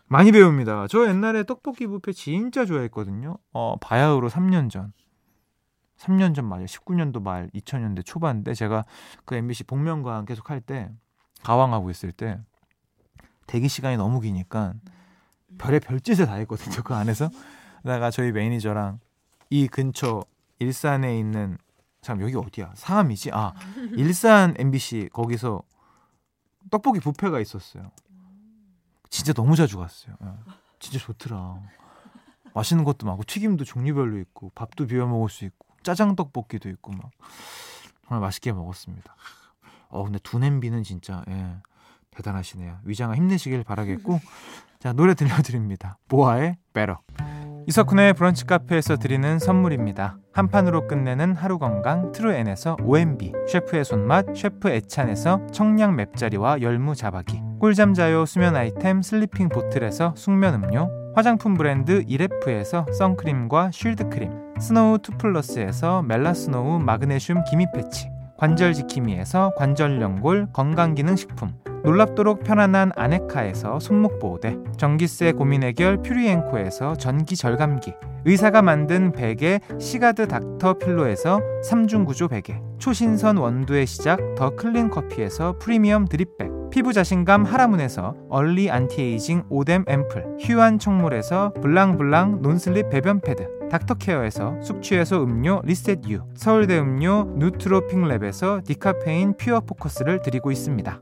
많이 0.07 0.31
배웁니다. 0.31 0.87
저 0.89 1.09
옛날에 1.09 1.43
떡볶이 1.43 1.89
뷔페 1.89 2.13
진짜 2.13 2.65
좋아했거든요. 2.65 3.37
어, 3.53 3.77
바야흐로 3.81 4.29
3년 4.31 4.71
전. 4.71 4.93
3년 5.99 6.37
전 6.37 6.45
말이에요. 6.45 6.67
19년도 6.67 7.21
말, 7.21 7.51
2000년대 7.51 8.05
초반인데 8.07 8.55
제가 8.55 8.85
그 9.25 9.35
MBC 9.35 9.65
복면가왕 9.65 10.25
계속 10.27 10.49
할 10.51 10.61
때 10.61 10.89
가왕하고 11.43 11.91
있을 11.91 12.13
때 12.13 12.39
대기 13.49 13.69
시간이 13.69 13.97
너무 13.97 14.21
기니까 14.21 14.75
별의 15.59 15.81
별짓을 15.81 16.27
다 16.27 16.35
했거든요. 16.35 16.83
그 16.85 16.95
안에서. 16.95 17.29
그다가 17.83 18.11
저희 18.13 18.31
매니저랑 18.31 19.01
이 19.51 19.67
근처 19.69 20.23
일산에 20.61 21.19
있는 21.19 21.59
참 22.07 22.23
여기 22.23 22.37
어디야? 22.37 22.71
상암이지? 22.77 23.33
아, 23.33 23.53
일산 23.97 24.55
MBC 24.57 25.11
거기서 25.13 25.65
떡볶이 26.71 27.01
뷔페가 27.01 27.41
있었어요. 27.41 27.91
진짜 29.11 29.33
너무 29.33 29.57
자주 29.57 29.77
갔어요. 29.77 30.15
예. 30.23 30.29
진짜 30.79 31.01
좋더라. 31.01 31.61
맛있는 32.55 32.85
것도 32.85 33.09
많고 33.09 33.25
튀김도 33.25 33.65
종류별로 33.65 34.21
있고 34.21 34.53
밥도 34.55 34.87
비벼 34.87 35.05
먹을 35.09 35.29
수 35.29 35.45
있고 35.47 35.67
짜장 35.83 36.15
떡볶이도 36.15 36.69
있고 36.69 36.93
막 36.93 37.11
정말 38.07 38.21
맛있게 38.21 38.53
먹었습니다. 38.53 39.17
어 39.89 40.05
근데 40.05 40.21
두 40.21 40.39
냄비는 40.39 40.85
진짜 40.85 41.25
예, 41.29 41.57
대단하시네요. 42.13 42.79
위장아 42.85 43.17
힘내시길 43.17 43.65
바라겠고 43.65 44.21
자 44.79 44.93
노래 44.93 45.15
들려드립니다. 45.15 45.99
보아의 46.07 46.57
Better. 46.73 47.01
이석훈의 47.69 48.13
브런치 48.13 48.47
카페에서 48.47 48.97
드리는 48.97 49.41
선물입니다. 49.41 50.19
한 50.33 50.47
판으로 50.47 50.87
끝내는 50.87 51.35
하루 51.35 51.59
건강 51.59 52.13
트루엔에서 52.13 52.77
OMB, 52.81 53.33
셰프의 53.49 53.85
손맛 53.85 54.37
셰프 54.37 54.71
애찬에서 54.71 55.49
청량 55.51 55.97
맵자리와 55.97 56.63
열무 56.63 56.95
자박이, 56.95 57.43
꿀잠 57.59 57.93
자요 57.93 58.25
수면 58.25 58.55
아이템 58.55 59.03
슬리핑 59.03 59.49
보틀에서 59.49 60.15
숙면 60.17 60.63
음료, 60.63 60.89
화장품 61.17 61.55
브랜드 61.55 62.05
이레프에서 62.07 62.87
선크림과 62.97 63.73
shield 63.73 64.11
크림, 64.11 64.31
스노우 64.61 64.99
투플러스에서 64.99 66.03
멜라스노우 66.03 66.79
마그네슘 66.79 67.43
기미 67.51 67.67
패치, 67.75 68.09
관절 68.39 68.75
지킴이에서 68.75 69.55
관절 69.57 70.01
연골 70.01 70.51
건강기능식품, 70.53 71.53
놀랍도록 71.87 72.43
편안한 72.43 72.91
아네카에서 72.97 73.79
손목 73.79 74.19
보호대, 74.19 74.59
전기세 74.77 75.31
고민 75.31 75.63
해결 75.63 76.03
퓨리엔코에서 76.03 76.97
전기 76.97 77.37
절감기, 77.37 77.95
의사가 78.25 78.61
만든 78.61 79.13
베개 79.13 79.61
시가드 79.79 80.27
닥터 80.27 80.79
필로에서 80.79 81.41
3중 81.65 82.05
구조 82.05 82.27
베개, 82.27 82.61
초신선 82.79 83.37
원두의 83.37 83.87
시작 83.87 84.19
더 84.35 84.57
클린 84.57 84.91
커피에서 84.91 85.59
프리미엄 85.61 86.07
드립백, 86.07 86.51
피부 86.71 86.93
자신감 86.93 87.45
하라문에서 87.45 88.17
early 88.31 88.69
anti-aging 88.69 89.45
오뎀 89.49 89.85
앰플, 89.87 90.39
휴안 90.41 90.81
청물에서 90.81 91.53
블랑블랑 91.63 92.43
non-slip 92.43 92.91
배변 92.91 93.21
패드, 93.21 93.69
닥터케어에서 93.71 94.61
숙취해소 94.61 95.23
음료 95.23 95.63
리셋 95.65 96.01
유, 96.11 96.23
서울대 96.35 96.81
음료 96.81 97.33
누트로핑랩에서 97.39 98.65
디카페인 98.65 99.37
퓨어 99.37 99.61
포커스를 99.61 100.21
드리고 100.23 100.51
있습니다. 100.51 101.01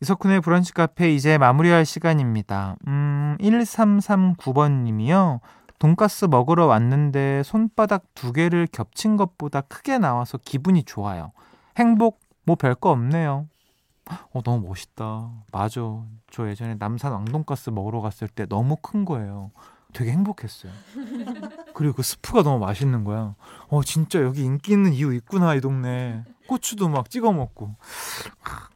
이석훈의 0.00 0.40
브런치 0.40 0.72
카페 0.72 1.12
이제 1.12 1.38
마무리할 1.38 1.84
시간입니다. 1.84 2.76
음, 2.86 3.36
1339번 3.40 4.82
님이요. 4.84 5.40
돈가스 5.78 6.26
먹으러 6.26 6.66
왔는데 6.66 7.42
손바닥 7.42 8.04
두 8.14 8.32
개를 8.32 8.66
겹친 8.66 9.16
것보다 9.16 9.60
크게 9.62 9.98
나와서 9.98 10.38
기분이 10.38 10.84
좋아요. 10.84 11.32
행복 11.76 12.20
뭐 12.44 12.56
별거 12.56 12.90
없네요. 12.90 13.46
어, 14.32 14.42
너무 14.42 14.68
멋있다. 14.68 15.30
맞아. 15.52 15.80
저 16.30 16.48
예전에 16.48 16.76
남산 16.78 17.12
왕돈가스 17.12 17.70
먹으러 17.70 18.00
갔을 18.00 18.28
때 18.28 18.46
너무 18.46 18.76
큰 18.76 19.04
거예요. 19.04 19.50
되게 19.94 20.10
행복했어요. 20.10 20.70
그리고 21.72 21.94
그 21.94 22.02
스프가 22.02 22.42
너무 22.42 22.58
맛있는 22.58 23.04
거야. 23.04 23.34
어, 23.68 23.82
진짜 23.82 24.20
여기 24.22 24.44
인기 24.44 24.72
있는 24.72 24.92
이유 24.92 25.14
있구나, 25.14 25.54
이 25.54 25.60
동네. 25.60 26.24
고추도 26.46 26.88
막 26.88 27.08
찍어 27.08 27.32
먹고. 27.32 27.74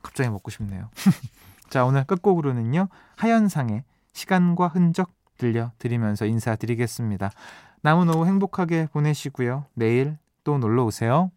갑자기 0.02 0.30
먹고 0.30 0.50
싶네요. 0.50 0.88
자, 1.68 1.84
오늘 1.84 2.04
끝곡으로는요. 2.04 2.88
하현상의 3.16 3.84
시간과 4.14 4.68
흔적 4.68 5.12
들려드리면서 5.36 6.24
인사드리겠습니다. 6.26 7.30
남은 7.82 8.08
오후 8.08 8.26
행복하게 8.26 8.88
보내시고요. 8.92 9.66
내일 9.74 10.16
또 10.44 10.58
놀러 10.58 10.84
오세요. 10.84 11.30